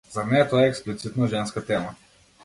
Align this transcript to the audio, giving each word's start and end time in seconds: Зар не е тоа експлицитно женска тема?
Зар 0.13 0.25
не 0.29 0.39
е 0.43 0.47
тоа 0.53 0.61
експлицитно 0.69 1.27
женска 1.33 1.63
тема? 1.67 1.93